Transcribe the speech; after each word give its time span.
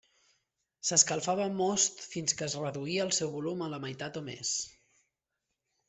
S'escalfava 0.89 1.45
most 1.59 2.01
fins 2.15 2.35
que 2.39 2.47
es 2.49 2.57
reduïa 2.63 3.07
el 3.09 3.15
seu 3.21 3.33
volum 3.37 3.65
a 3.67 3.71
la 3.77 3.83
meitat 3.87 4.19
o 4.23 4.25
més. 4.33 4.57